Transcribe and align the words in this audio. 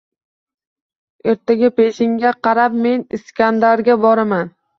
Ertaga 1.33 1.69
peshinga 1.81 2.33
qarab 2.49 2.79
men 2.87 3.05
Iskandarga 3.19 4.01
boraman. 4.09 4.53